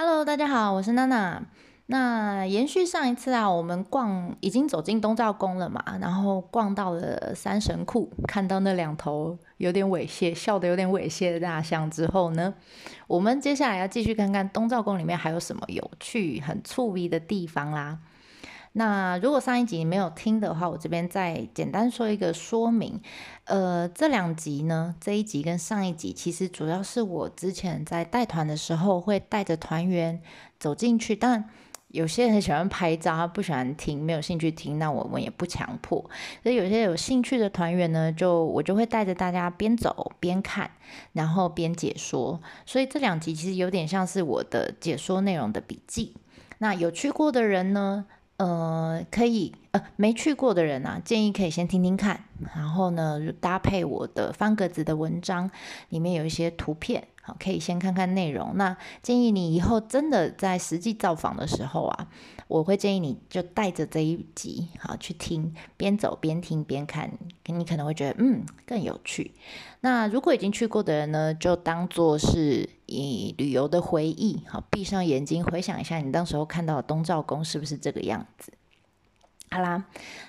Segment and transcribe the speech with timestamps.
[0.00, 1.42] Hello，大家好，我是娜娜。
[1.86, 12.54] 那延续上一次啊，我们逛已经走进东照宫了嘛，然后逛到了三神库，看到那两头有点猥亵、笑得有点猥亵的大象之后呢，
[13.08, 17.98] 我们接下来要继续看看东照宫里面还有什么有趣、很触鼻的地方啦。
[18.78, 23.00] 那如果上一集没有听的话，我这边再简单说一个说明。
[23.42, 30.22] 呃，这两集呢，这一集跟上一集其实主要是我之前在带团的时候会带着团员
[30.60, 31.50] 走进去，但
[31.88, 36.08] 有些人喜欢拍照，他不喜欢听，没有兴趣听，那我们也不强迫。
[36.44, 40.70] 所以有些有兴趣的团员呢，就我就会带着大家边走边看，
[41.14, 42.40] 然后边解说。
[42.64, 46.14] 所以这两集其实有点像是我的解说内容的笔记。
[46.58, 48.06] 那有去过的人呢？
[48.38, 55.50] 呃，可以，呃，没去过的人啊，建议可以先听听看，然后呢，搭配我的方格子的文章，
[55.90, 58.52] 里面有一些图片，好，可以先看看内容。
[58.56, 62.08] 那建议你以后真的在实际造访的时候啊。
[62.48, 67.12] 我会建议你就带着这一集好去听，边走边听边看，
[67.44, 69.32] 你可能会觉得嗯更有趣。
[69.82, 78.50] 那如果已经去过的人呢，就当做是以旅游的回忆，好闭上眼睛回想一下你当时候看到的东照宫是不是这个样子。
[79.50, 79.84] 好啦，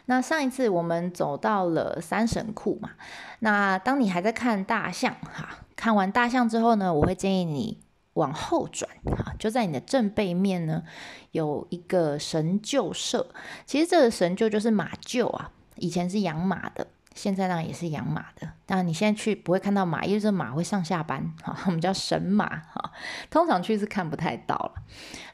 [0.06, 2.92] 那上一次我们走到了三神库嘛，
[3.39, 7.80] 那当你还在看大象哈，看完大象之后呢，我会建议你。
[8.14, 10.84] 往后转，哈，就在你的正背面呢，
[11.31, 13.30] 有一个神厩社。
[13.66, 16.86] 其实这个神厩就是马厩啊，以前是养马的。
[17.15, 22.91] 现在呢也是养马的，当然你现在去不会看到马，因为这马会上下班， 哈，我们叫神马，哈，
[23.29, 24.73] 通常去是看不太到了。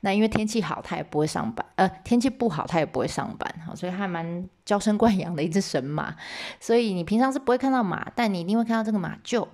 [0.01, 6.15] 那因为天气好，它也不会上班，呃，天气不好它也不会上班，哈，所以还蛮娇生惯养的一只神马。
[6.59, 9.47] 所以你平常是不会看到马，但你一定会看到这个马厩。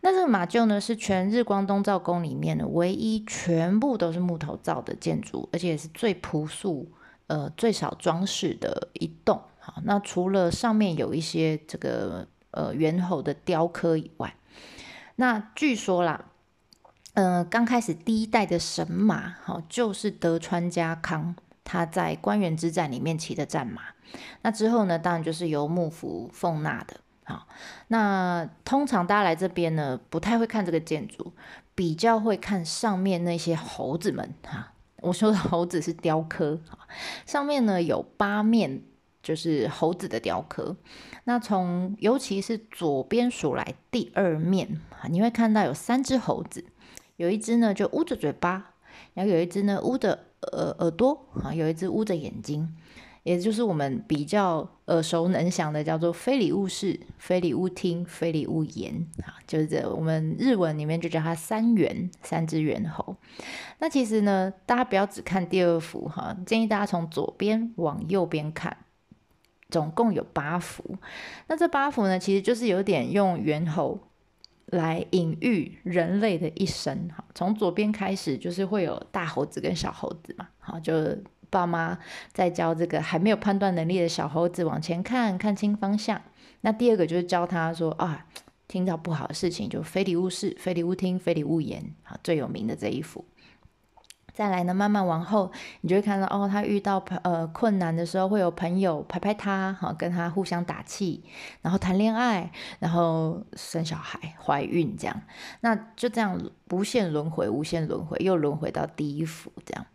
[0.00, 6.92] 那这个马厩呢，是全日光东照宫里面的唯一全部都是木头造的建筑，而且是最朴素，
[7.26, 9.42] 呃，最少装饰的一栋。
[9.66, 14.36] 好，那除了上面有一些这个呃猿猴的雕刻以外，
[15.16, 16.26] 那据说啦，
[17.14, 23.80] 嗯，刚开始第一代的神马，好，就是德川家康他在官员之战里面骑的战马。
[24.42, 27.00] 那之后呢，当然就是由幕府奉纳的。
[27.24, 27.48] 好，
[27.88, 31.32] 那通常大家来这边呢，不太会看这个建筑，
[31.74, 34.34] 比较会看上面那些猴子们。
[34.42, 36.60] 哈，我说的猴子是雕刻，
[37.24, 38.82] 上面呢有八面。
[39.24, 40.76] 就是猴子的雕刻，
[41.24, 46.62] 那从尤其是左边数来第二面你会看到有三只猴子，
[47.16, 48.74] 有一只呢就捂着嘴巴，
[49.14, 52.68] 然后有一只呢捂着耳耳朵啊，有一只捂着眼睛，
[53.22, 63.16] 也就是我们比较耳熟能详的叫做非礼勿视、非礼勿听、非礼勿言啊，就是这我们日文里面就叫它三猿，三只猿猴。
[63.78, 68.76] 那其实呢，大家不要只看第二幅哈，建议大家从左边往右边看。
[69.74, 70.96] 总共有八幅，
[71.48, 73.98] 那这八幅呢，其实就是有点用猿猴
[74.66, 77.08] 来隐喻人类的一生。
[77.08, 80.94] 哈，从左边开始就是会有大猴子跟小猴子嘛，好，就
[81.50, 81.98] 爸妈
[82.32, 86.22] 在教这个还没有判断能力的小猴子往前看看清方向。
[86.60, 88.26] 那第二个就是教他说啊，
[88.68, 91.82] 听到不好的事情就非礼勿视、非礼勿听、非礼勿言。
[92.04, 93.24] 好，最有名的这一幅。
[94.34, 95.50] 再来呢，慢慢往后，
[95.82, 101.22] 你就会看到哦，他遇到呃困难的时候，会有朋友拍拍他，好跟他互相打气，
[101.62, 102.50] 然后谈恋爱，
[102.80, 105.22] 然后生小孩、怀孕这样，
[105.60, 106.36] 那就这样
[106.70, 109.86] 无限轮回，无限轮回，又轮回到第一幅这样。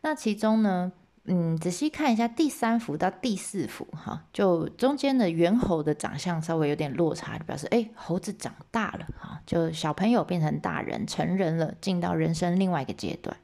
[0.00, 0.90] 那其中呢，
[1.28, 13.36] 嗯，仔细看一下第三幅到第四幅，哈，就中间的猿猴的长相稍微有点落差，表示哎，猴子长大了，哈，就小朋友变成大人，成人了，进到人生另外一个阶段。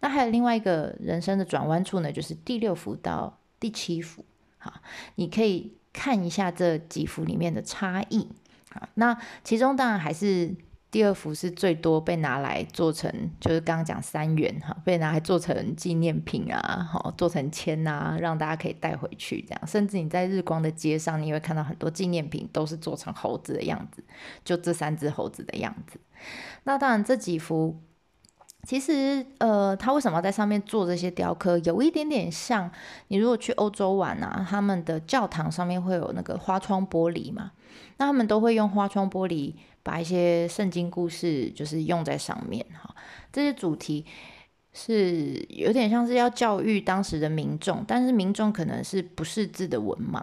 [0.00, 4.24] 那还有另外一个人生的转弯处呢，就是第六幅到第七幅，
[4.58, 4.80] 哈，
[5.16, 8.28] 你可以看一下这几幅里面的差异，
[8.70, 10.54] 啊，那其中当然还是
[10.90, 24.02] 第二幅是最多被拿来做成，就是刚刚讲三元哈，被拿来做成纪念品啊，好，做成签啊，让大家可以带回去这样，甚至你在日光的街上，你会看到很多纪念品都是做成猴子的样子，
[24.44, 26.00] 就这三只猴子的样子。
[26.64, 27.80] 那当然这几幅。
[28.64, 31.56] 其实，呃，他为什么在上面做这些雕刻？
[31.58, 32.70] 有一点点像
[33.06, 37.52] 你如果去欧洲玩啊，他们的教堂上面会有那个花窗玻璃嘛，
[37.96, 42.94] 那他们都会用花窗玻璃把一些圣经故事就是用在上面哈。
[43.32, 44.04] 这些主题
[44.80, 50.22] 是有点像是要教育当时的民众，但是民众可能是不识字的文盲，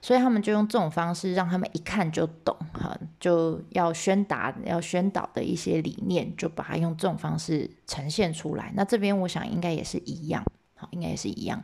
[0.00, 8.72] 所以他们就用这种方式让他们一看就懂，哈，就要宣达、要宣导的一些理念，就把它用这种方式呈现出来。
[8.74, 10.42] 那这边我想应该也是一样，
[10.76, 11.62] 好，应该也是一样。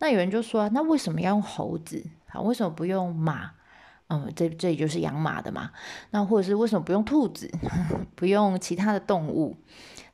[0.00, 2.04] 那有人就说，那为什么要用猴子？
[2.26, 3.52] 好，为什么不用马？
[4.08, 5.70] 嗯，这这里就是养马的嘛。
[6.10, 7.50] 那或者是为什么不用兔子？
[8.14, 9.56] 不用其他的动物？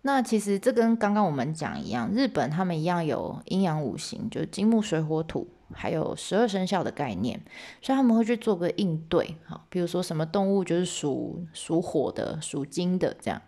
[0.07, 7.41] 那其实这跟刚刚我们讲一样，日本他们一样有阴阳五行，就是金木水火土，还有十二生肖的概念，
[7.83, 9.35] 所以他们会去做个应对。
[9.47, 13.43] 好，比如说什么动物就是属属火的、属金的这样。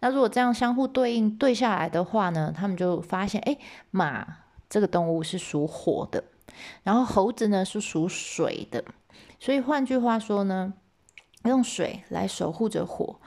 [0.00, 3.56] 那如果这样相互对应对下来的话呢，他们就发现，哎，
[3.90, 4.36] 马
[4.68, 6.24] 这个动物是属火的，
[6.82, 8.84] 然后猴子呢是属水的，
[9.40, 10.74] 所以换句话说呢，
[11.44, 13.18] 用水来守护着火。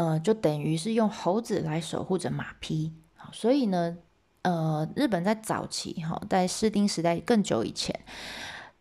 [0.00, 2.90] 呃，就等于是用猴子来守护着马匹，
[3.32, 3.98] 所以呢，
[4.40, 8.00] 呃，日本在早期哈，在室町时代更久以前，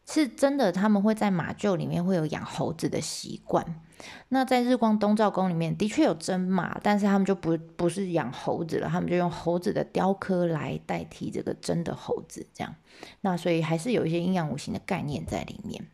[0.08, 3.82] 是真的他们会在马厩里面会有养猴子的习惯。
[4.30, 12.74] 那在日光东照宫里面的确有真马，但是他们就不不是养猴子了，他们就用猴子的雕刻来代替这个真的猴子，这样。
[13.20, 15.86] 那所以还是有一些阴阳五行的概念在里面。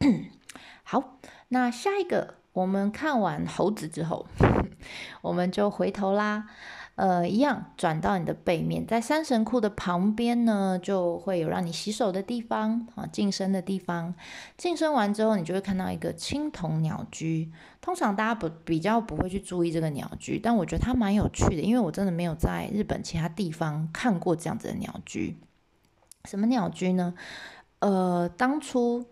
[0.82, 2.42] 好，那下一个。
[2.54, 4.26] 我们看完猴子之后，
[5.20, 6.46] 我们就回头啦。
[6.96, 14.14] 呃，一样转到你的背面，在山神库的旁边呢，就会有让你洗手的地方啊，净身的地方。
[14.56, 17.50] 净身完之后，你就会看到一个青铜鸟居。
[17.80, 25.36] 通常大家不比较不会去注意这个鸟居，但我觉得它蛮有趣的，因为我真的没有在日本其他地方看过这样子的鸟居。
[26.26, 27.14] 什么鸟居呢？
[27.80, 29.06] 呃，当初。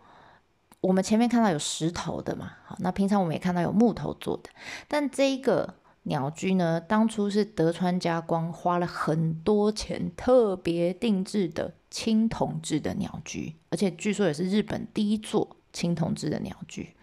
[0.83, 4.51] 我们前面看到有石头的嘛，好，那平常我们也看到有木头做的，
[4.89, 16.97] 但这一个鸟居呢，当初是德川家光花了很多钱特别定制的青铜制的鸟居，而且据说也是日本第一座青铜制的鸟居，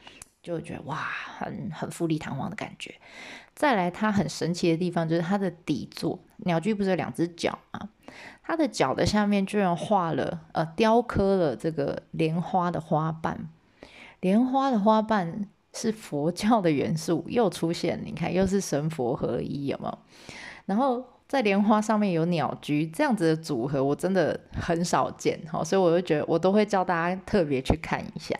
[0.43, 0.97] 就觉得哇，
[1.37, 2.93] 很很富丽堂皇的感觉。
[3.55, 7.87] 再来，它很神奇的地方就是它的底座，鸟居不是有两只脚吗？
[8.43, 13.47] 它的脚的下面居然画了呃雕刻了这个莲花的花瓣。
[14.21, 19.97] 莲花的花瓣是佛教的元素，又出现，你看，又是神佛合一，有没有？
[20.65, 28.35] 然后在莲花上面有鸟居，这样子的组合我真的很少见，哈，所以我就觉得我都会叫大家特别去看一下。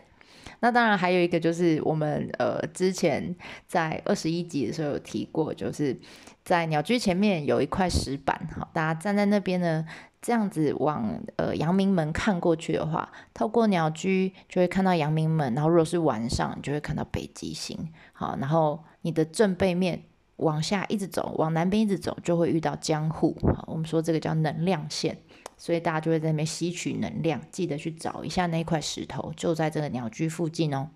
[0.61, 3.35] 那当然还有一个就是我们呃之前
[3.67, 5.97] 在二十一集的时候有提过，就是
[6.44, 9.85] 在鸟居前面有一块石板，哈，大家站在那边呢。
[10.21, 17.88] 这样子往呃阳明门看过去的话，透过鸟居就会看到阳明门，然后如果是晚上，就会看到北极星。
[18.12, 20.03] 好，然后你的正背面
[20.35, 23.33] 往下一直走，往南边一直走，就会遇到江户。
[23.55, 25.17] 好，我们说这个叫能量线，
[25.59, 27.39] 所以大家就会在那边吸取能量。
[27.51, 30.89] 记得去找一下那块石头，就在这个鸟居附近哦。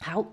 [0.00, 0.24] 好，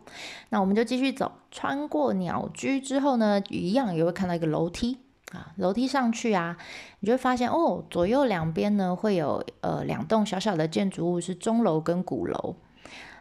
[0.50, 4.98] 那我们就继续走，穿过鸟居之后呢，一样也会看到一个楼梯。
[5.34, 6.58] 啊，楼梯上去啊，
[7.02, 12.56] 你就会发现哦，左右两边呢会有呃两栋小小的建筑物，是钟楼跟鼓楼。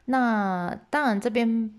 [0.05, 1.75] 那当然这边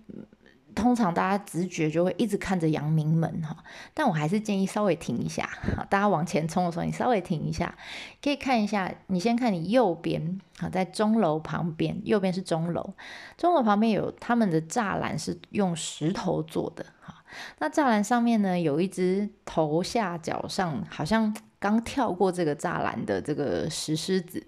[0.78, 3.58] 通常大家直觉就会一直看着阳明门哈，
[3.96, 5.50] 但我还是建议稍微停一下。
[5.90, 7.76] 大家往前冲的时候，你稍微停一下，
[8.22, 8.94] 可以看一下。
[9.08, 12.94] 你先看你右边啊，在钟楼旁边，右边是钟楼，
[13.38, 17.24] 钟楼旁边有他们的栅栏是用石头做的哈。
[17.58, 24.46] 那栅栏上面呢，有一只头下脚上好像刚跳过这个栅栏的这个石狮子，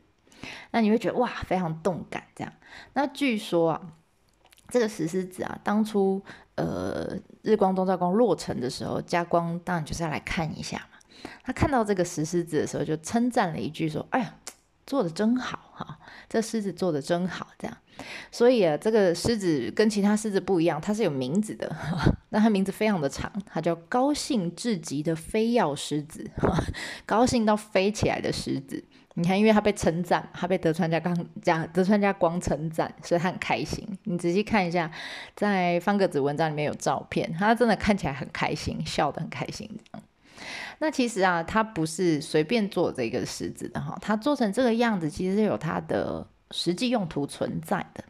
[0.69, 2.53] 那你会觉得哇，非常动感这样。
[2.93, 3.81] 那据说啊，
[4.69, 6.21] 这个石狮子啊，当初
[6.55, 10.99] 呃日光东照宫落成的时候，家光当然就是要来看一下嘛。
[11.43, 14.35] 他看到这个石狮子的时候，就称赞了一句说：“哎呀。”
[14.89, 17.77] 做的真好哈，这狮子做的真好，这样，
[18.31, 21.71] 所以啊，这个狮子跟其他狮子不一样，它是有名字的，
[22.29, 26.27] 那它名字非常的长，它叫高兴至极的飞耀狮子，
[27.05, 28.83] 高兴到飞起来的狮子。
[29.19, 33.85] 你看，因为他被称赞，他被德川家刚讲德川家光称赞，所以他很开心。
[34.05, 34.89] 你仔细看一下，
[35.35, 39.69] 在方格子文章里面有照片，他真的看起来很开心，笑得很开心。
[40.77, 48.01] 那其实啊，他不是随便做这个狮子的哈，他做成这个样子，其实是有它的实际用途存在的。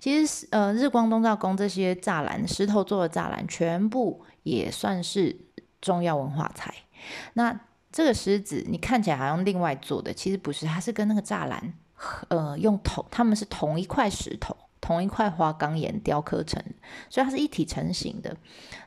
[0.00, 5.36] 其实呃，日光东照宫这些栅栏，石头做的栅栏，全部也算是
[5.80, 6.74] 重要文化财。
[7.34, 7.60] 那
[7.96, 11.72] 这个狮子，你看起来好像另外做的，其实不是，它是跟那个栅栏，
[12.28, 14.54] 呃，用同，他们是同一块石头。
[14.82, 16.62] 同一块花岗岩雕刻成，
[17.08, 18.36] 所以它是一体成型的。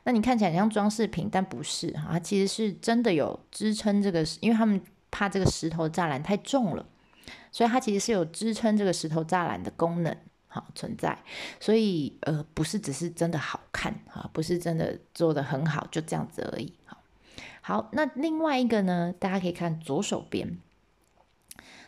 [0.04, 6.86] 那你看起来像装饰品，但不是哈，它其实是真的有支撑这个，因为他们怕这个石头栅栏太重了，
[7.50, 10.16] 所以它其实是有支撑这个石头栅栏的功能。
[10.52, 11.16] 好存在，
[11.60, 16.74] 所以呃不是只是真的好看啊，不是真的做的很好，就这样子而已。
[17.70, 20.58] 好，那另外一个呢，大家可以看左手边，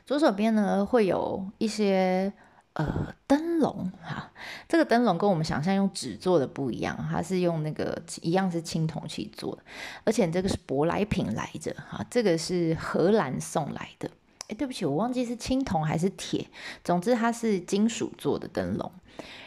[0.06, 2.32] 左手边呢会有一些
[2.74, 4.30] 呃灯笼哈，
[4.68, 9.62] 这个灯笼跟我们想象用纸做的不一样，它是用那个一样是青铜器做的，
[10.04, 14.08] 而且这个是舶来品来着哈，这个是荷兰送来的。
[14.56, 16.46] 对不起，我忘记是青铜还是铁，
[16.84, 18.92] 总之它是金属做的灯笼。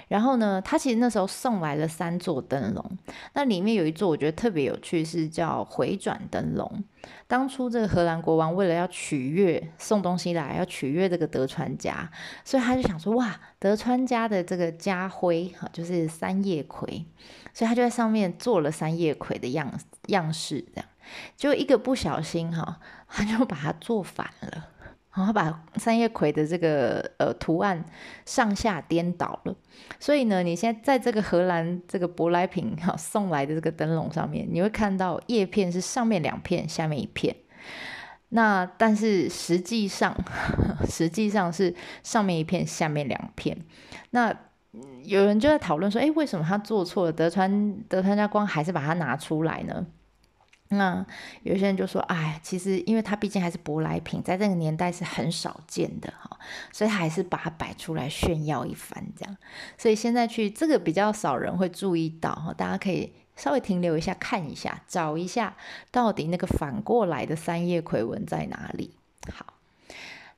[0.08, 2.98] 然后呢，他其实那时候送来了三座灯笼，
[3.34, 6.84] 那里面有一座我觉得特别有趣，是叫回转灯笼。
[7.28, 12.10] 当初这个荷兰国王为了要取悦送东西来，要取悦这个德川家，
[12.44, 17.06] 所以他就想说，哇，德川家的这个家徽哈，就是三叶葵，
[17.54, 19.72] 所以他就在上面做了三叶葵的样
[20.08, 20.86] 样式，这样
[21.36, 24.70] 就一个不小心哈，他就把它做反了。
[25.16, 27.84] 然后把三叶葵的这个呃图案
[28.26, 29.56] 上下颠倒了，
[29.98, 37.34] 所以呢，你现在在这个荷兰这个舶来品哈送来的这个灯笼上面，你会看到叶片是上面两片，下面一片。
[38.30, 40.14] 那但是实际上
[40.90, 43.58] 实际上是上面一片，下面两片。
[44.10, 44.36] 那
[45.04, 47.14] 有人就在讨论说，哎，为什么他做错了？
[47.14, 49.86] 德川德川家光还是把它拿出来呢？
[50.70, 51.06] 那
[51.44, 56.38] 有些人就说：“哎，其实因为它毕竟还是舶来品，在这个年代是很少见的哈，
[56.74, 59.38] 所以还是把它摆出来炫耀一番这样。
[59.78, 65.56] 所以现在去这个比较少人会注意到哈，大家可以稍微停留一下，看一下，找一下
[65.92, 68.96] 到底那个反过来的三叶葵纹在哪里。
[69.32, 69.54] 好，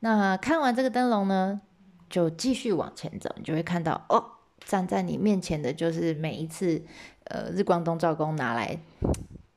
[0.01, 1.61] 那看完这个灯笼呢，
[2.09, 4.23] 就继续往前走，你就会看到哦，
[4.65, 6.83] 站在你面前的就是每一次
[7.23, 8.77] 呃日光东照宫拿来。”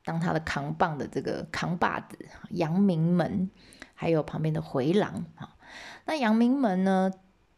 [0.04, 2.18] 当他的扛棒的这个扛把子，
[2.50, 3.50] 阳明门，
[3.94, 5.56] 还有旁边的回廊啊。
[6.06, 7.10] 那阳明门呢？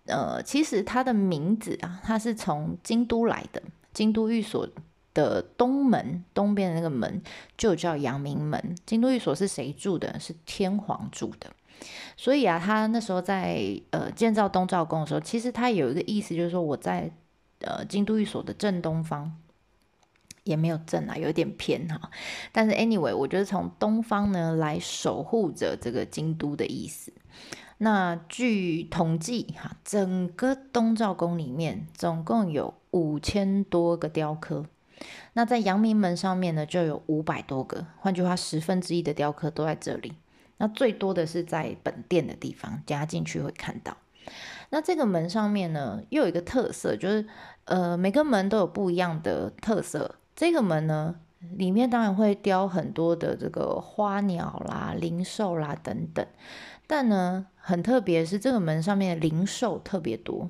[0.07, 3.63] 呃，其实它的名字啊，它是从京都来的。
[3.95, 4.69] 京都御所
[5.15, 7.23] 的东门，东边的那个门
[7.57, 8.77] 就叫阳明门。
[8.85, 10.19] 京都御所是谁住的？
[10.19, 11.49] 是天皇住的。
[12.17, 17.09] 所以啊，他那时候在呃建造东照宫的时候，其实他有一个意思，就是说我在
[17.61, 19.33] 呃京都御所的正东方。
[20.45, 22.11] 也没有正啊，有点偏哈。
[22.53, 27.13] 但是 anyway，我觉得从东方呢来守护着这个京都的意思。
[27.79, 34.67] 那据统计哈，整个东照宫里面总共有五千多个雕刻。
[35.33, 37.85] 那在阳明门上面呢，就有五百多个。
[37.99, 40.13] 换句话，十分之一的雕刻都在这里。
[40.59, 43.97] 那最多的是在本殿的地方，加进去会看到。
[44.71, 47.27] 那这个门上面呢，又有一个特色，就是
[47.65, 50.15] 呃，每个门都有不一样的特色。
[50.35, 51.17] 这个门呢，
[51.57, 56.27] 里面当然会雕很多的这个花鸟啦、灵兽啦等等，
[56.87, 60.49] 但呢，很特别是这个门上面的灵兽特别多，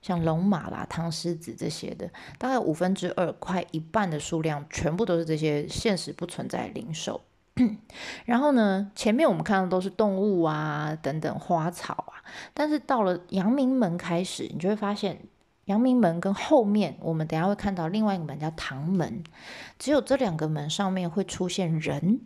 [0.00, 7.20] 像龙马啦、唐狮子这些的，大概五分之二，快一半的数量全部都是这些现实不存在的灵兽。
[8.24, 12.22] 然后呢，前面我们看到都是动物啊等等花草啊，
[12.52, 15.18] 但是到了阳明门开始，你就会发现。
[15.66, 19.24] 阳明门跟后面，我们等下会看到另外一个门叫唐门，
[19.78, 22.20] 只有这两个门上面会出现人。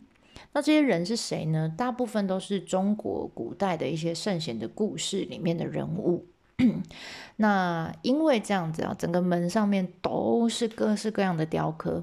[0.53, 1.73] 那这些人是谁呢？
[1.77, 6.27] 大部分都是中国古代的一些圣贤的故事里面的人物。
[7.37, 12.03] 那因为这样子啊，整个门上面都是各式各样的雕刻，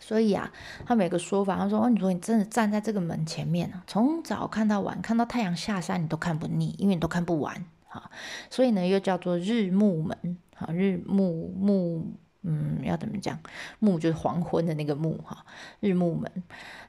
[0.00, 0.50] 所以啊，
[0.84, 7.64] 他每个说法，他说：“哦，你说你真的站在这个门前面啊，从早看到晚，看到太阳下山，你都看不腻，因为你都看不完。”
[7.94, 8.10] 啊，
[8.50, 12.02] 所以呢，又叫做日暮门，哈，日暮暮，
[12.42, 13.38] 嗯，要怎么讲？
[13.78, 15.46] 暮就是黄昏的那个暮，哈，
[15.78, 16.30] 日暮门。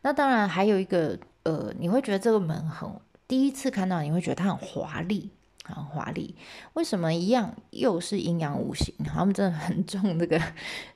[0.02, 2.90] 那当然还有一个，呃，你会觉得这个门很，
[3.28, 5.30] 第一次看到你会觉得它很华丽，
[5.64, 6.36] 很华丽。
[6.74, 8.94] 为什么一样又是阴阳五行？
[9.06, 10.42] 他们真的很重这个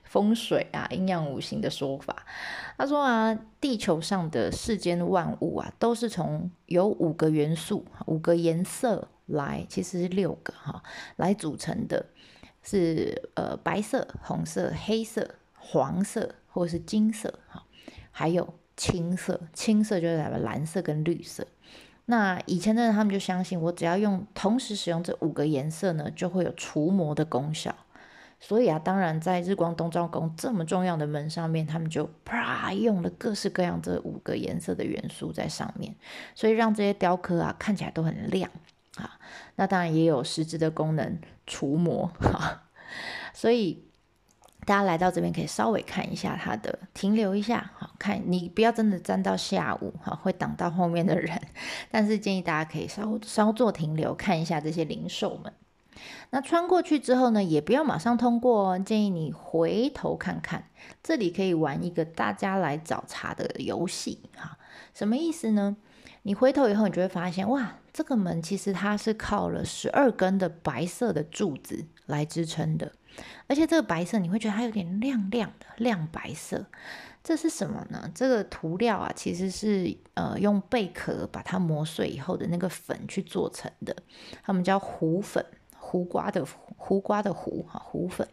[0.04, 2.26] 风水啊，阴阳五行的说法。
[2.78, 9.08] 他说啊，地球上的世间万物啊，都是从有五个元素，五个颜色。
[9.30, 10.84] 来，其实是六个哈，
[11.16, 12.06] 来组成的，
[12.62, 17.64] 是呃白色、红色、黑色、黄色或是金色哈，
[18.12, 21.48] 还有青色，青色就是代表蓝色跟绿色。
[22.06, 27.76] 那以前的人他们就相信，我只要用同时使用这五个颜色呢，就会有除魔的功效。
[28.42, 35.94] 所以啊，当然在日光东照宫这么重要的门上面，他们就啪用了各式各样这五个颜色的元素在上面，
[36.34, 38.50] 所以让这些雕刻啊看起来都很亮。
[39.00, 39.20] 啊，
[39.56, 42.64] 那当然也有实质的功能，除魔哈。
[43.34, 43.86] 所以
[44.66, 51.42] 大家来到这边可以稍微看一下它的，停留一下，好看你不要真的站到下午，哈，会挡到后面的人。
[51.90, 55.54] 但是建议大家可以稍稍作停留，看一下这些零售们。
[56.30, 60.70] 那穿过去之后呢，也不要马上通过哦，建议你回头看看，
[61.04, 64.58] 这里可以玩一个大家来找茬的游戏，哈，
[64.94, 65.78] 什么意思呢？
[66.24, 72.92] 你回头以后，你就会发现，哇，这个门其实它是靠了十二根的白色的柱子来支撑的，
[73.48, 76.66] 而且这个白色你会觉得它有点亮亮的，亮白色，
[77.24, 78.12] 这是什么呢？
[78.14, 83.96] 这个涂料啊，其实是呃用贝壳把它磨碎以后的那个粉去做成的，
[84.44, 85.46] 他们叫糊粉。
[85.82, 86.46] 胡瓜的
[86.76, 88.28] 胡瓜的胡哈糊粉，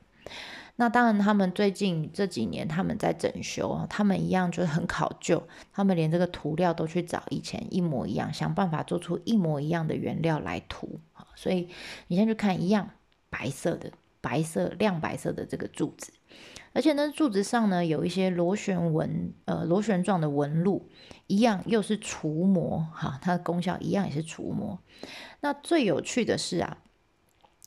[0.78, 5.42] 那当然他们最近这几年他们在整修，他们一样就是很考究，
[5.73, 11.00] 他们连这个涂料都去找以前一模一样，想办法做出一模一样的原料来涂
[11.35, 11.68] 所以
[12.09, 12.90] 你先去看一样
[13.30, 13.90] 白色的
[14.21, 16.12] 白色亮白色的这个柱子，
[16.75, 20.90] 而且呢柱子上呢有一些螺旋纹呃螺旋状的纹路，
[21.26, 24.78] 一样又是除膜哈，它的功效一样也是除膜。
[25.40, 26.76] 那最有趣的是啊。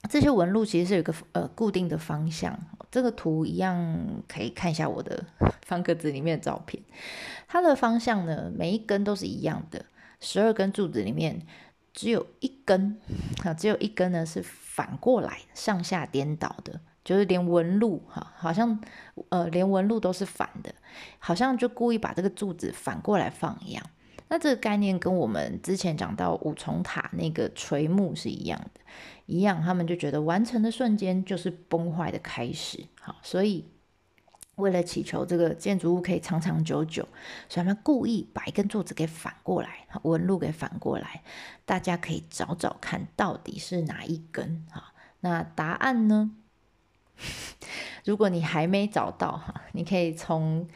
[0.07, 2.57] 这些纹路其实是有个呃固定的方向，
[2.89, 5.25] 这个图一样可以看一下我的
[5.65, 6.81] 方格子里面的照片。
[7.47, 9.85] 它的方向呢，每一根都是一样的，
[10.19, 11.45] 十二根柱子里面
[11.93, 12.97] 只有一根
[13.43, 18.79] 啊，只有一根呢是反过来上下颠倒的，就是连纹路哈，好像
[19.29, 20.73] 呃连纹路都是反的，
[21.19, 23.83] 好像就故意把这个柱子反过来放一样。
[24.29, 28.79] 那这个概念跟我们之前讲到五重塔那个垂木是一样的。
[29.25, 32.83] 一样，他们就觉得完成的瞬间就是崩坏的开始。
[32.99, 33.63] 好，所以
[34.55, 37.07] 为了祈求这个建筑物可以长长久久，
[37.47, 41.21] 所以他们故意把一根柱子给反过来，纹路给反过来。
[41.63, 44.65] 大家可以找找看到底是哪一根。
[44.71, 46.31] 哈，那答案呢？
[48.05, 50.67] 如果你还没找到哈，你可以从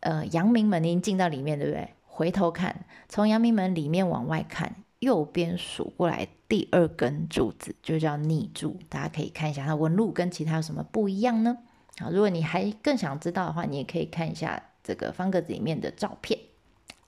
[0.00, 1.92] 呃阳明门，您进到里面，对不对？
[2.14, 4.76] 回头看，从阳明门里面往外看。
[5.00, 11.58] 右边数过来第二根柱子就叫逆柱，大家可以看一下它纹路跟其他有什么不一样呢？
[11.98, 16.38] 好，如果你还更想知道的话，你也可以看一下这个方格子里面的照片。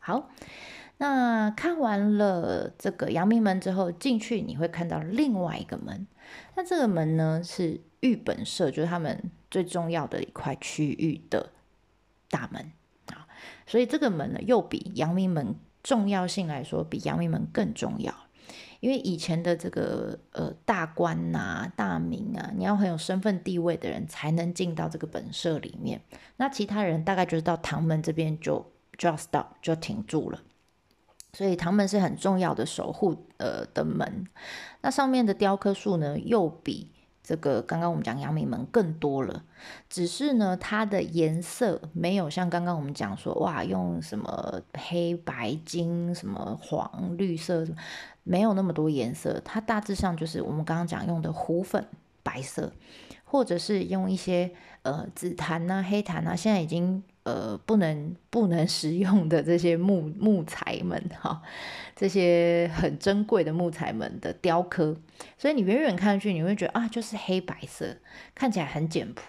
[0.01, 0.29] 好，
[0.99, 6.05] 那看完了这个阳明门之后，进去你会看到另外一个门。
[6.57, 11.53] 那这个门呢是玉本社，就是他们最重要的一块区域的
[12.29, 12.73] 大门，
[13.67, 15.55] 所以这个门呢又比阳明门。
[15.87, 18.15] 重要性来说，比阳明门更重要，
[18.81, 26.01] 因为以前的这个呃大官呐、大名啊，你要很有身份地位的人才能进到这个本社里面，
[26.39, 30.41] 那其他人大概就是到唐门这边就就要 stop 就停住了，
[31.35, 34.27] 所以唐门是很重要的守护呃的门，
[34.81, 36.94] 那上面的雕刻术呢又比。
[37.25, 39.43] 这个刚刚我们讲阳明门更多了，
[39.89, 47.67] 只是呢，它的颜色没有像刚刚我们讲说，哇，用什么黑白金、什么黄绿色，
[48.23, 49.41] 没有那么多颜色。
[49.43, 51.89] 它大致上就是我们刚刚讲用的糊粉
[52.23, 52.71] 白色，
[53.25, 57.03] 或者是用一些呃紫檀呐、黑檀呐，现在已经。
[57.25, 61.43] 呃，不能不能食用的这些木木材们哈，
[61.97, 64.97] 这些很珍贵的木材们的雕刻，
[65.39, 67.97] 所以你远远看去，你会觉得啊，就是黑白色，
[68.35, 69.23] 看起来很简朴。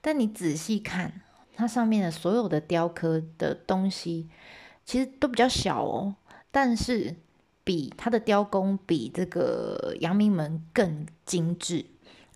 [0.00, 1.20] 但你仔细看
[1.54, 4.28] 它上面的所有的雕刻的东西，
[4.84, 6.16] 其实都比较小哦，
[6.50, 7.14] 但是
[7.62, 11.86] 比它的雕工比这个阳明门更精致。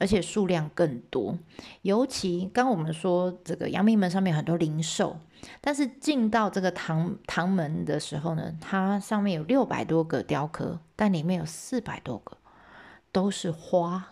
[0.03, 1.38] 而且数量更多，
[1.83, 5.17] 尤其刚我们说这个阳明门上面很多灵兽，
[5.61, 12.37] 但是进到这个唐唐门的时候呢，它上面有六百多个雕刻，但里面有四百多个
[13.12, 14.09] 都是花，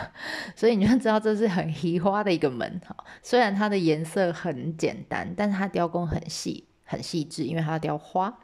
[0.56, 2.96] 所以你就知道这是很奇花的一个门哈。
[3.22, 8.38] 虽然它的颜色很简单，但是它雕工很细很细致，因为它要雕花。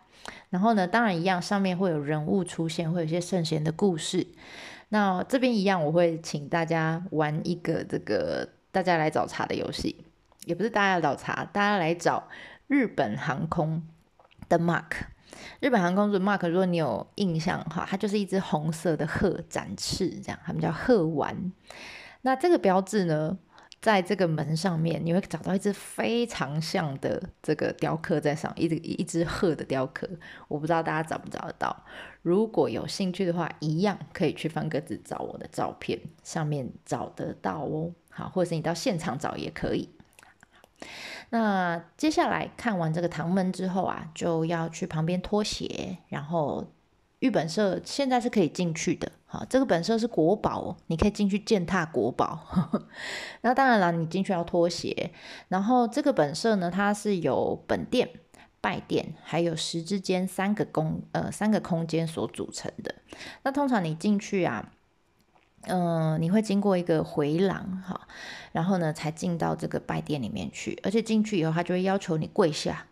[0.51, 4.27] 然后呢，当然一样，上面会有人物出现，会有一些圣贤的故事。
[4.91, 10.05] 那这边一样，我会请大家玩一个这个大家来找茬的游戏，
[10.45, 12.29] 也不是大家来找茬，大家来找
[12.67, 13.83] 日本航空
[14.49, 15.07] 的 mark。
[15.61, 21.53] 日本航空的 mark，如果你有印象哈，它就是一只红色的鹤展翅，这样，他们叫鹤丸。
[22.23, 23.39] 那这个标志呢？
[23.81, 30.09] 在这个门上面，你会找到一只非常像的这个雕刻在上，一只一只鹤的雕刻。
[30.49, 31.85] 我不知道大家找不找得到。
[32.21, 37.93] 如果有兴趣的话，一样可以去方格子找我的照片，上面找得到哦。
[38.11, 39.89] 好，或者是你到现场找也可以。
[41.31, 46.71] 那接下来看完这个唐门之后啊，就要去旁边脱鞋，然后
[47.21, 49.13] 玉本社现在是可以进去的。
[49.33, 52.49] 好，这个本色是国宝，你可以进去践踏国宝。
[53.43, 55.13] 那当然了，你进去要脱鞋。
[55.47, 58.11] 然后这个本色呢，它是有本殿、
[58.61, 62.93] 拜殿，还有石之间三个空呃三个空间所组成的。
[63.45, 64.73] 那通常你进去啊，
[65.69, 68.09] 嗯，你会经过一个回廊哈，
[68.51, 70.77] 然后呢才进到这个拜殿里面去。
[70.83, 72.85] 而且进去以后，他就会要求你跪下，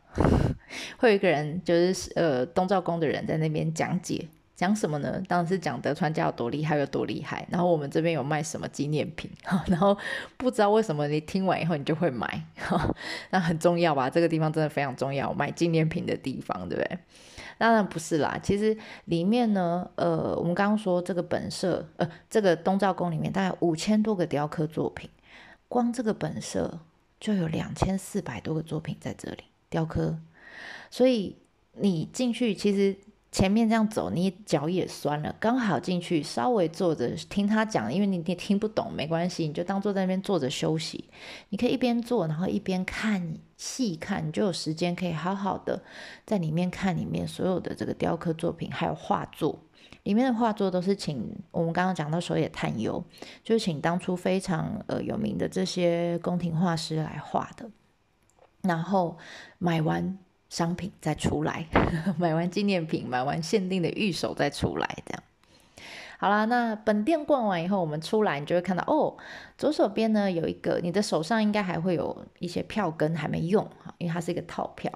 [0.98, 4.28] 会有一个人就是呃东照宫的人在那边讲解。
[4.58, 5.22] 讲什么呢？
[5.28, 7.46] 当然是讲德川家有多厉害，有多厉害。
[7.48, 9.30] 然后我们这边有卖什么纪念品，
[9.68, 9.96] 然后
[10.36, 12.44] 不知道为什么你听完以后你就会买，
[13.30, 14.10] 那很重要吧？
[14.10, 16.98] 这个地方真的非常重要，买纪念品的地方，对不对？
[17.56, 25.08] 当然不是啦，其实里面呢，呃，我们刚刚说这个本社，呃，这个东照宫里面大概五千多个雕刻作品，
[25.68, 26.80] 光这个本社
[27.20, 30.18] 就有两千四百多个作品在这里雕刻，
[30.90, 31.36] 所以
[31.74, 32.96] 你进去其实。
[33.30, 35.34] 前面这样走，你脚也酸了。
[35.38, 41.04] 刚好进去，稍微坐着听他讲，因为你你听不懂没关系，你就当坐在那边坐着休息。
[41.50, 45.82] 你可以一边坐，然后一边看细看，你就有时间可以好好的
[46.24, 49.58] 在里面看里面所有的这个雕刻作品，还有画作。
[50.04, 53.04] 里面的画作都是请我们刚刚讲到手野探幽，
[53.44, 57.70] 就是请当初非常呃有名的这些宫廷画师来画的。
[58.62, 59.18] 然后
[59.58, 60.18] 买完。
[60.48, 61.66] 商品再出来，
[62.18, 65.22] 买完纪念品，买完限定的玉手再出来，这样
[66.20, 69.16] 好啦，那本店逛完以后，我们出来，你就会看到哦，
[69.56, 74.90] 左手边呢有一个，你的手上应该还会有一些票根还没用哈，因为它是一个套票。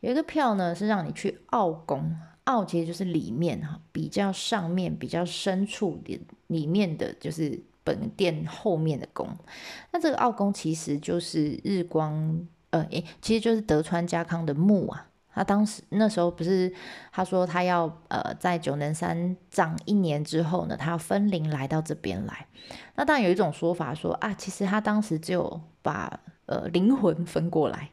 [0.00, 9.28] 有一个票呢是让你去奥宫，奥其实就是里面哈，比较上面、比较深处的里面的就是本店后面的宫。
[9.92, 12.46] 那这个奥宫其实就是日光。
[12.70, 15.06] 呃，诶，其实就是德川家康的墓啊。
[15.32, 16.70] 他当时那时候不是
[17.12, 22.46] 他说他要呃在九能山葬一年之后呢，他要分灵来到这边来。
[22.96, 27.90] 那当然有一种说法说啊，其实他当时就把呃灵魂分过来。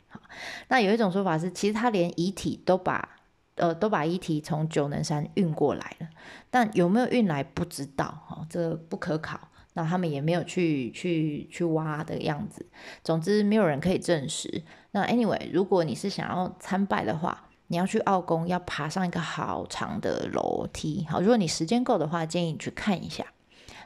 [0.68, 3.08] 那有一种说法是，其实他连遗体都把
[3.56, 6.08] 呃都把遗体从九能山运过来了。
[6.50, 9.40] 但有没有运来不知道哈，这不可考。
[9.78, 12.66] 那他们也没有去去去挖的样子，
[13.04, 14.64] 总之没有人可以证实。
[14.90, 21.06] 那 anyway，如果你是想要参拜的话，你要去奥宫，要爬上一个好长的楼梯。
[21.08, 23.24] 好，如果你时间够的话，建议你去看一下。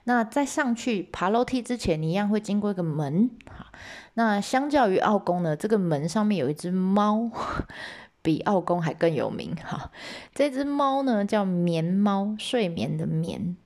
[0.05, 3.29] 那在上去爬楼梯之前，你一样会经过一个门。
[3.45, 3.65] 好，
[4.13, 7.29] 那相较于奥宫呢，这个门上面有一只猫，
[8.23, 9.53] 比奥宫还更有名。
[9.55, 9.91] 哈，
[10.33, 13.57] 这只猫呢叫眠猫，睡眠的眠。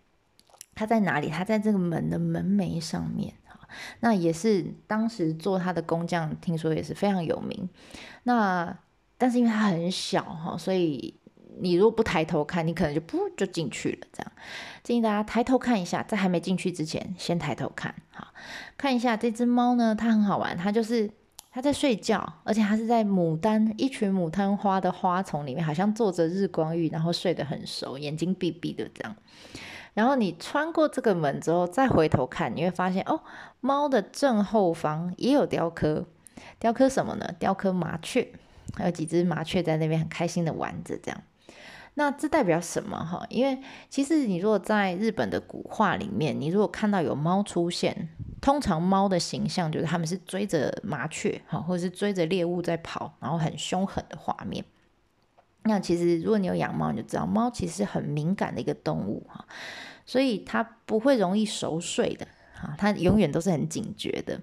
[0.76, 1.30] 他在哪里？
[1.30, 3.58] 他在这个门的门楣上面哈，
[4.02, 7.68] 那也是当时做他的工匠，听说也是非常有名。
[8.24, 8.78] 那
[9.18, 11.18] 但是因为它很小哈，所以
[11.62, 14.08] 你如果不抬头看，你可能就噗就进去了。
[14.12, 14.32] 这样
[14.84, 18.28] 建议大家抬头看一下，在还没进去之前，先抬头看好，
[18.78, 21.10] 看一下这只猫呢，它很好玩，它就是
[21.50, 29.16] 它在睡觉，而且它是在牡丹一群牡丹花的花丛里面，好像做着日光浴，然后睡得很熟，眼睛闭闭的这样。
[29.96, 33.22] 然后你穿过这个门之后，再回头看，你会发现哦，
[33.62, 36.06] 猫的正后方也有雕刻，
[36.60, 37.34] 雕刻什么呢？
[37.40, 38.32] 雕刻麻雀，
[38.76, 41.22] 还有几只麻雀在那边很开心的玩着，这样。
[41.98, 43.26] 那这代表什么哈？
[43.30, 43.58] 因为
[43.90, 48.10] 其实你如果在日本的古画里面，你如果看到有猫出现，
[48.42, 54.66] 通常猫的形象就是它们是追着麻雀哈，或者是追着猎物在跑，然后很凶狠的画面。
[55.68, 59.46] 那其实如果你有养猫，你就知道猫其实很敏感的一个动物哈。
[60.06, 64.40] 所以它不会容易熟睡的哈，它永远都是很警觉的。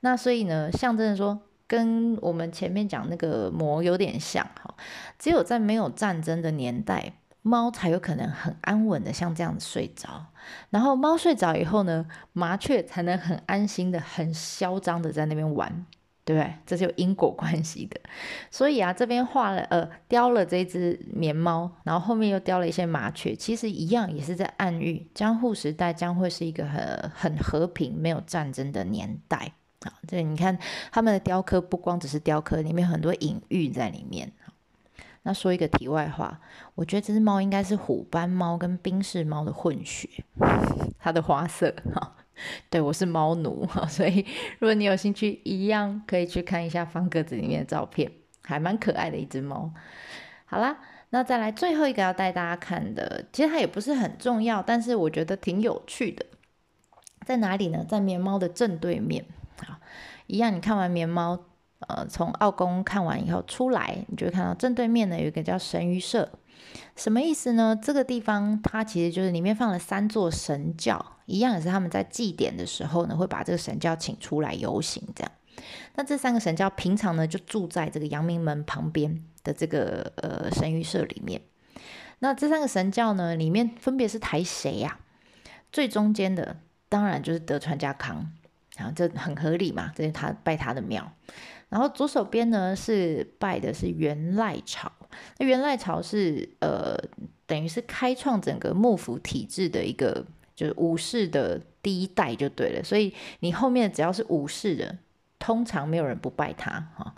[0.00, 4.74] 那所以呢，象征说跟我们前面讲那个魔有点像哈，
[5.16, 10.26] 只有在没有战争的年代，猫才有可能很安稳的像这样子睡着。
[10.70, 15.86] 然后猫睡着以后呢，麻雀才能很安心的、很嚣张的在那边玩。
[16.28, 16.54] 对不对？
[16.66, 17.98] 这是有因果关系的，
[18.52, 29.94] 所以啊，这边画了呃雕了这只棉猫，然后后面又雕了一些麻雀，其实一样也是在暗喻江户时代将会是一个很很和平、没有战争的年代啊。
[30.06, 30.58] 这你看
[30.92, 34.30] 他们的雕刻不光只是雕刻，里面很多隐喻在里面。
[35.22, 36.38] 那说一个题外话，
[36.74, 40.06] 我觉得这只猫应该是虎斑猫跟冰室猫的混血，
[41.00, 42.16] 它的花色哈。
[42.70, 44.24] 对，我是猫奴， 所以
[44.58, 48.10] 如果你有兴趣，一样可以去看一下方格子里面的照片，
[48.42, 49.72] 还蛮可爱的一只猫。
[50.44, 50.78] 好啦，
[51.10, 56.24] 那再来最后一个要带大家看的，其实它也不是很重要，但是我觉得挺有趣的，
[57.24, 57.84] 在哪里呢？
[57.88, 59.24] 在棉猫的正对面。
[59.64, 59.76] 好，
[60.26, 61.38] 一样，你看完棉猫，
[61.80, 66.30] 呃，从奥宫看完以后出来，你就会看到正对面呢有一个叫神鱼社，
[66.96, 67.78] 什么意思呢？
[67.80, 75.32] 这个地方它其实就是里面放了三座神教，一样也是他们在祭典的时候呢，会把这个神教请出来游行这样。
[75.96, 81.40] 那这三个神教平常呢就住在这个阳明门旁边的这个呃神谕社里面。
[82.20, 84.98] 那这三个神教呢里面分别是抬谁呀？
[85.70, 86.56] 最中间的
[86.88, 88.32] 当然就是德川家康，
[88.76, 91.12] 啊，这很合理嘛，这是他拜他的庙。
[91.68, 94.90] 然后左手边呢是拜的是元赖朝，
[95.38, 96.96] 那元赖朝是呃
[97.46, 104.98] 等于是开创整个幕府体制的一个就是武士的第一代就对了，所以你后面只要是武士的，
[105.38, 107.14] 通常没有人不拜他哈，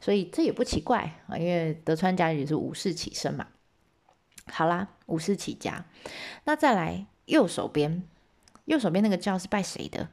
[0.00, 3.46] 所以这也不奇怪啊，因为德川家也是武士起身嘛。
[4.46, 5.84] 好啦，武士起家，
[6.44, 8.02] 那再来右手边，
[8.66, 10.08] 右手边那个教是拜谁的？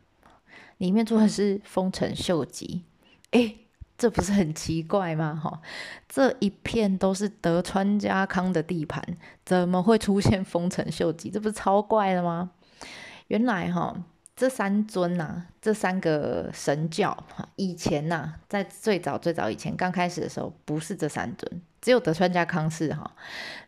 [0.78, 2.84] 里面坐的是丰臣秀吉，
[3.32, 3.56] 哎。
[4.00, 5.36] 这不是很奇怪吗？
[5.44, 5.62] 哈，
[6.08, 9.04] 这一片都是德川家康的地盘，
[9.46, 11.30] 怎么会出现丰臣秀吉？
[11.30, 12.50] 这不是超怪的吗？
[13.28, 13.96] 原来哈，
[14.40, 17.26] 这三尊呐，这三个神教，
[17.58, 21.62] 以前呐，在最早最早以前刚开始的时候，不是这三尊。
[21.82, 23.14] 只有德川家康是哈，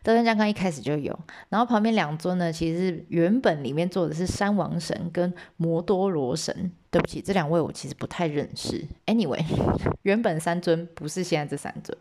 [0.02, 1.18] 德川家康一开始就有，
[1.50, 6.72] 然后旁边两尊呢，其实原本里面坐的是山王神跟摩多罗神。
[6.90, 8.82] 对不起，这两位我其实不太认识。
[9.04, 9.44] Anyway，
[10.04, 11.96] 原本三尊不是现在这三尊，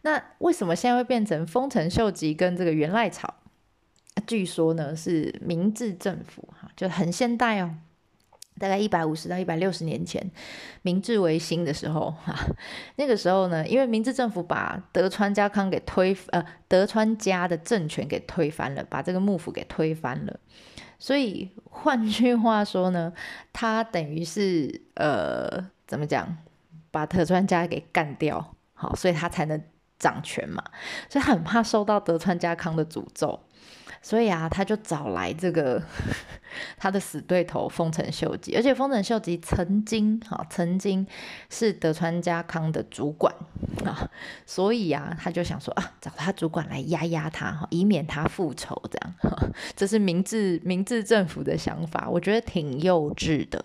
[0.00, 3.28] 那为什么现在会变成丰臣秀吉跟这个源赖朝？
[4.26, 6.46] 据说呢是明治政府，
[6.76, 7.74] 就很现代哦。
[8.58, 10.30] 大概一百五十到一百六十年前，
[10.82, 12.36] 明治维新的时候，哈，
[12.96, 20.38] 那个时候呢，因为明治政府把德川家康给推，呃，德川家的政权给推翻了，把这个幕府给推翻了，
[20.98, 23.14] 所以换句话说呢，
[23.54, 26.36] 他等于是呃，怎么讲，
[26.90, 29.60] 把德川家给干掉，好，所以他才能
[29.98, 30.62] 掌权嘛，
[31.08, 33.40] 所以很怕受到德川家康的诅咒。
[34.02, 35.80] 所以啊，他就找来这个
[36.76, 41.06] 他的死对头丰臣秀吉，而且丰臣秀吉曾经哈曾经
[41.48, 43.32] 是德川家康的主管
[43.84, 44.10] 啊，
[44.44, 49.14] 所以啊，他就想说啊，找他主管来压压他哈，以免他复仇这样。
[49.76, 53.64] 这是明治明治政府的想法，我觉得挺幼稚的。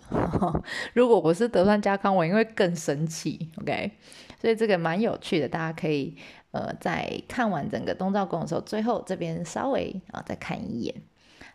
[0.93, 3.49] 如果我是德川家康，我应该更生气。
[3.61, 3.91] OK，
[4.39, 6.15] 所以这个蛮有趣的，大家可以。
[6.51, 10.95] 呃，在看完整个东照宫的时候，最后这边稍微啊再看一眼。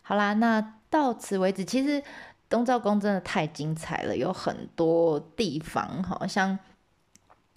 [0.03, 1.65] 好啦，那到此为止。
[1.65, 2.03] 其实
[2.49, 6.59] 东照宫真的太精彩了，有很多地方，好像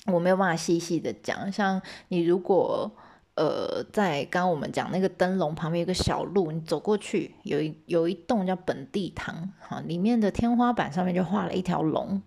[0.06, 1.52] 我没有办法细细的讲。
[1.52, 2.90] 像你如果
[3.36, 12.22] 呃在刚我们讲那个灯笼旁边有个小路，你走过去，有一有一栋叫本地堂，哈，里面的天花板上面就画了一条龙。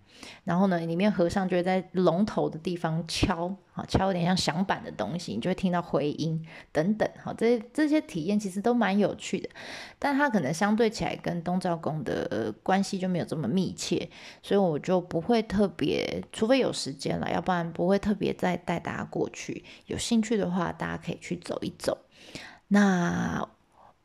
[0.45, 9.49] 然后呢，里面和尚就会在龙头的地方敲，啊，敲有点像响板的东西，你就会听到回音等等，好，这这些体验其实都蛮有趣的，
[9.99, 14.09] 但它可能相对起来跟东照宫的关系就没有这么密切，
[14.43, 19.65] 所以我就不会特别，除非有时间了，要不然不会特别再带大家过去。
[19.87, 21.99] 有兴趣的话，大家可以去走一走。
[22.69, 23.49] 那。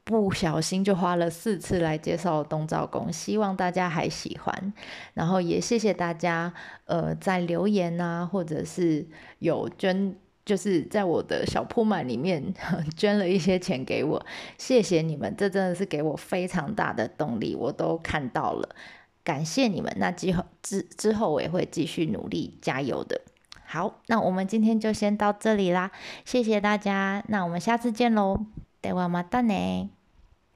[0.06, 4.74] 不小心就花了四次来介绍东照宫，希望大家还喜欢。
[5.14, 6.54] 然后也谢谢大家，
[6.86, 9.08] 呃，在留言啊，或者是
[9.40, 10.14] 有捐，
[10.46, 12.54] 就是在我的小铺满里面
[12.98, 14.26] 捐了一些钱给我，
[14.58, 18.76] 谢谢你们，这真的是给我非常大的动力，我都看到了，
[19.24, 19.90] 感谢你们。
[19.98, 23.22] 那之后之之后我也会继续努力加油的。
[23.66, 25.92] 好，那我们今天就先到这里啦，
[26.26, 28.46] 谢谢大家，那我们下次见喽。
[28.84, 29.90] ではまたね。